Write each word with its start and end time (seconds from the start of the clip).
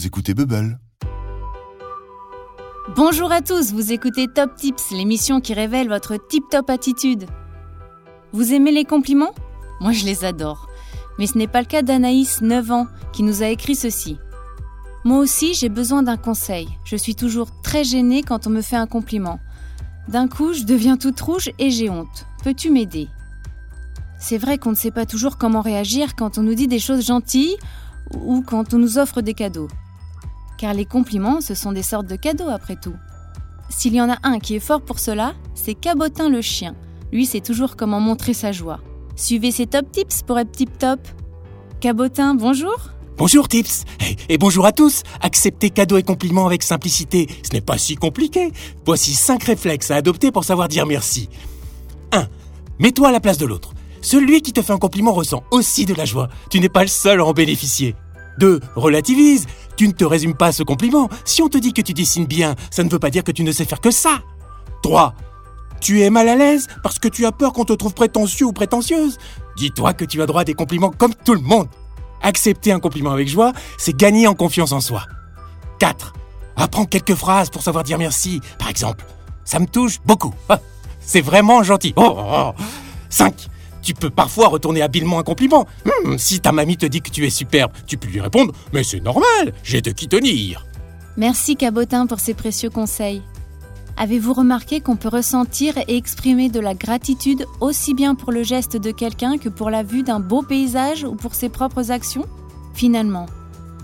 vous 0.00 0.06
écoutez 0.06 0.32
Bubble. 0.32 0.78
Bonjour 2.96 3.30
à 3.30 3.42
tous, 3.42 3.74
vous 3.74 3.92
écoutez 3.92 4.28
Top 4.28 4.56
Tips, 4.56 4.92
l'émission 4.92 5.42
qui 5.42 5.52
révèle 5.52 5.88
votre 5.88 6.16
tip-top 6.16 6.70
attitude. 6.70 7.26
Vous 8.32 8.54
aimez 8.54 8.72
les 8.72 8.86
compliments? 8.86 9.34
Moi 9.78 9.92
je 9.92 10.06
les 10.06 10.24
adore. 10.24 10.68
Mais 11.18 11.26
ce 11.26 11.36
n'est 11.36 11.46
pas 11.46 11.60
le 11.60 11.66
cas 11.66 11.82
d'Anaïs, 11.82 12.40
9 12.40 12.70
ans, 12.70 12.86
qui 13.12 13.22
nous 13.22 13.42
a 13.42 13.48
écrit 13.48 13.74
ceci. 13.74 14.16
Moi 15.04 15.18
aussi 15.18 15.52
j'ai 15.52 15.68
besoin 15.68 16.02
d'un 16.02 16.16
conseil. 16.16 16.66
Je 16.86 16.96
suis 16.96 17.14
toujours 17.14 17.50
très 17.62 17.84
gênée 17.84 18.22
quand 18.22 18.46
on 18.46 18.50
me 18.50 18.62
fait 18.62 18.76
un 18.76 18.86
compliment. 18.86 19.38
D'un 20.08 20.28
coup, 20.28 20.54
je 20.54 20.64
deviens 20.64 20.96
toute 20.96 21.20
rouge 21.20 21.50
et 21.58 21.70
j'ai 21.70 21.90
honte. 21.90 22.24
Peux-tu 22.42 22.70
m'aider? 22.70 23.10
C'est 24.18 24.38
vrai 24.38 24.56
qu'on 24.56 24.70
ne 24.70 24.76
sait 24.76 24.92
pas 24.92 25.04
toujours 25.04 25.36
comment 25.36 25.60
réagir 25.60 26.16
quand 26.16 26.38
on 26.38 26.42
nous 26.42 26.54
dit 26.54 26.68
des 26.68 26.78
choses 26.78 27.04
gentilles 27.04 27.58
ou 28.14 28.40
quand 28.40 28.72
on 28.72 28.78
nous 28.78 28.96
offre 28.96 29.20
des 29.20 29.34
cadeaux. 29.34 29.68
Car 30.60 30.74
les 30.74 30.84
compliments, 30.84 31.40
ce 31.40 31.54
sont 31.54 31.72
des 31.72 31.82
sortes 31.82 32.06
de 32.06 32.16
cadeaux 32.16 32.50
après 32.50 32.76
tout. 32.76 32.92
S'il 33.70 33.94
y 33.94 34.00
en 34.02 34.10
a 34.10 34.18
un 34.22 34.38
qui 34.38 34.56
est 34.56 34.60
fort 34.60 34.82
pour 34.82 34.98
cela, 34.98 35.32
c'est 35.54 35.72
Cabotin 35.72 36.28
le 36.28 36.42
chien. 36.42 36.76
Lui 37.12 37.24
sait 37.24 37.40
toujours 37.40 37.76
comment 37.76 37.98
montrer 37.98 38.34
sa 38.34 38.52
joie. 38.52 38.80
Suivez 39.16 39.52
ses 39.52 39.66
top 39.66 39.90
tips 39.90 40.20
pour 40.20 40.38
être 40.38 40.52
tip 40.52 40.76
top. 40.76 41.00
Cabotin, 41.80 42.34
bonjour 42.34 42.76
Bonjour 43.16 43.48
Tips 43.48 43.84
et, 44.28 44.34
et 44.34 44.36
bonjour 44.36 44.66
à 44.66 44.72
tous. 44.72 45.02
Accepter 45.22 45.70
cadeaux 45.70 45.96
et 45.96 46.02
compliments 46.02 46.44
avec 46.44 46.62
simplicité, 46.62 47.26
ce 47.42 47.54
n'est 47.54 47.62
pas 47.62 47.78
si 47.78 47.94
compliqué. 47.96 48.52
Voici 48.84 49.14
5 49.14 49.42
réflexes 49.42 49.90
à 49.90 49.96
adopter 49.96 50.30
pour 50.30 50.44
savoir 50.44 50.68
dire 50.68 50.84
merci. 50.84 51.30
1. 52.12 52.26
Mets-toi 52.80 53.08
à 53.08 53.12
la 53.12 53.20
place 53.20 53.38
de 53.38 53.46
l'autre. 53.46 53.72
Celui 54.02 54.42
qui 54.42 54.52
te 54.52 54.60
fait 54.60 54.74
un 54.74 54.78
compliment 54.78 55.14
ressent 55.14 55.42
aussi 55.52 55.86
de 55.86 55.94
la 55.94 56.04
joie. 56.04 56.28
Tu 56.50 56.60
n'es 56.60 56.68
pas 56.68 56.82
le 56.82 56.88
seul 56.88 57.20
à 57.20 57.24
en 57.24 57.32
bénéficier. 57.32 57.94
2. 58.38 58.60
Relativise. 58.74 59.46
Tu 59.80 59.88
ne 59.88 59.92
te 59.92 60.04
résumes 60.04 60.34
pas 60.34 60.48
à 60.48 60.52
ce 60.52 60.62
compliment. 60.62 61.08
Si 61.24 61.40
on 61.40 61.48
te 61.48 61.56
dit 61.56 61.72
que 61.72 61.80
tu 61.80 61.94
dessines 61.94 62.26
bien, 62.26 62.54
ça 62.70 62.84
ne 62.84 62.90
veut 62.90 62.98
pas 62.98 63.08
dire 63.08 63.24
que 63.24 63.32
tu 63.32 63.42
ne 63.42 63.50
sais 63.50 63.64
faire 63.64 63.80
que 63.80 63.90
ça. 63.90 64.18
3. 64.82 65.14
Tu 65.80 66.02
es 66.02 66.10
mal 66.10 66.28
à 66.28 66.36
l'aise 66.36 66.66
parce 66.82 66.98
que 66.98 67.08
tu 67.08 67.24
as 67.24 67.32
peur 67.32 67.54
qu'on 67.54 67.64
te 67.64 67.72
trouve 67.72 67.94
prétentieux 67.94 68.44
ou 68.44 68.52
prétentieuse. 68.52 69.16
Dis-toi 69.56 69.94
que 69.94 70.04
tu 70.04 70.20
as 70.20 70.26
droit 70.26 70.42
à 70.42 70.44
des 70.44 70.52
compliments 70.52 70.90
comme 70.90 71.14
tout 71.14 71.32
le 71.32 71.40
monde. 71.40 71.66
Accepter 72.20 72.72
un 72.72 72.78
compliment 72.78 73.12
avec 73.12 73.26
joie, 73.26 73.54
c'est 73.78 73.96
gagner 73.96 74.26
en 74.26 74.34
confiance 74.34 74.72
en 74.72 74.82
soi. 74.82 75.04
4. 75.78 76.12
Apprends 76.56 76.84
quelques 76.84 77.14
phrases 77.14 77.48
pour 77.48 77.62
savoir 77.62 77.82
dire 77.82 77.96
merci. 77.96 78.42
Par 78.58 78.68
exemple, 78.68 79.06
ça 79.46 79.60
me 79.60 79.66
touche 79.66 79.98
beaucoup. 80.04 80.34
C'est 81.00 81.22
vraiment 81.22 81.62
gentil. 81.62 81.94
Oh, 81.96 82.16
oh, 82.18 82.50
oh. 82.50 82.62
5. 83.08 83.48
Tu 83.82 83.94
peux 83.94 84.10
parfois 84.10 84.48
retourner 84.48 84.82
habilement 84.82 85.18
un 85.18 85.22
compliment. 85.22 85.66
Hmm, 85.84 86.16
si 86.18 86.40
ta 86.40 86.52
mamie 86.52 86.76
te 86.76 86.86
dit 86.86 87.00
que 87.00 87.10
tu 87.10 87.26
es 87.26 87.30
superbe, 87.30 87.72
tu 87.86 87.96
peux 87.96 88.08
lui 88.08 88.20
répondre 88.20 88.52
Mais 88.72 88.84
c'est 88.84 89.00
normal, 89.00 89.52
j'ai 89.62 89.80
de 89.80 89.90
qui 89.90 90.08
tenir. 90.08 90.66
Merci 91.16 91.56
Cabotin 91.56 92.06
pour 92.06 92.20
ces 92.20 92.34
précieux 92.34 92.70
conseils. 92.70 93.22
Avez-vous 93.96 94.32
remarqué 94.32 94.80
qu'on 94.80 94.96
peut 94.96 95.08
ressentir 95.08 95.76
et 95.76 95.96
exprimer 95.96 96.48
de 96.48 96.60
la 96.60 96.72
gratitude 96.72 97.44
aussi 97.60 97.92
bien 97.92 98.14
pour 98.14 98.32
le 98.32 98.42
geste 98.42 98.78
de 98.78 98.92
quelqu'un 98.92 99.36
que 99.36 99.50
pour 99.50 99.68
la 99.68 99.82
vue 99.82 100.02
d'un 100.02 100.20
beau 100.20 100.40
paysage 100.40 101.04
ou 101.04 101.14
pour 101.14 101.34
ses 101.34 101.50
propres 101.50 101.90
actions? 101.90 102.24
Finalement, 102.72 103.26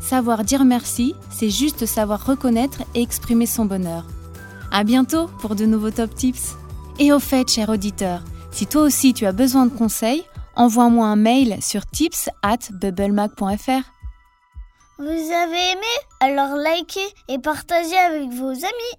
savoir 0.00 0.44
dire 0.44 0.66
merci, 0.66 1.14
c'est 1.30 1.48
juste 1.48 1.86
savoir 1.86 2.26
reconnaître 2.26 2.82
et 2.94 3.00
exprimer 3.00 3.46
son 3.46 3.64
bonheur. 3.64 4.04
À 4.70 4.84
bientôt 4.84 5.28
pour 5.40 5.54
de 5.54 5.64
nouveaux 5.64 5.90
top 5.90 6.14
tips. 6.14 6.56
Et 6.98 7.10
au 7.12 7.18
fait, 7.18 7.50
cher 7.50 7.70
auditeur, 7.70 8.22
si 8.52 8.66
toi 8.66 8.82
aussi 8.82 9.12
tu 9.12 9.26
as 9.26 9.32
besoin 9.32 9.66
de 9.66 9.76
conseils, 9.76 10.24
envoie-moi 10.54 11.06
un 11.06 11.16
mail 11.16 11.60
sur 11.62 11.86
tips 11.86 12.28
at 12.42 12.58
bubblemac.fr. 12.70 13.82
Vous 14.98 15.08
avez 15.08 15.72
aimé? 15.72 15.92
Alors 16.20 16.56
likez 16.56 17.00
et 17.28 17.38
partagez 17.38 17.96
avec 17.96 18.30
vos 18.30 18.50
amis. 18.50 18.96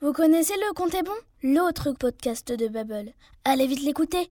Vous 0.00 0.12
connaissez 0.12 0.54
le 0.54 0.74
Compte 0.74 0.94
est 0.94 1.02
bon? 1.02 1.10
L'autre 1.42 1.92
podcast 1.92 2.52
de 2.52 2.68
Bubble. 2.68 3.12
Allez 3.44 3.66
vite 3.66 3.82
l'écouter. 3.82 4.24